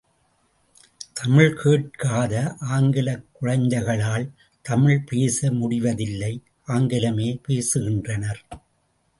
தமிழ் 1.13 1.53
கேட்காத 1.53 2.55
ஆங்கிலக் 2.59 3.25
குழந்தைகளால் 3.31 4.31
தமிழ் 4.61 4.99
பேச 5.03 5.51
முடிவதில்லை 5.51 6.33
ஆங்கிலமே 6.67 7.29
பேசுகின்றனர். 7.47 8.41